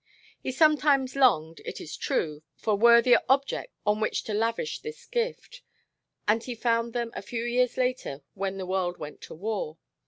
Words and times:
He 0.41 0.51
sometimes 0.51 1.15
longed, 1.15 1.59
it 1.63 1.79
is 1.79 1.95
true, 1.95 2.41
for 2.55 2.73
worthier 2.73 3.19
objects 3.29 3.75
upon 3.85 3.99
which 3.99 4.23
to 4.23 4.33
lavish 4.33 4.79
this 4.79 5.05
gift, 5.05 5.61
and 6.27 6.43
he 6.43 6.55
found 6.55 6.93
them 6.93 7.11
a 7.13 7.21
few 7.21 7.43
years 7.43 7.77
later 7.77 8.23
when 8.33 8.57
the 8.57 8.65
world 8.65 8.97
went 8.97 9.21
to 9.21 9.35
war. 9.35 9.77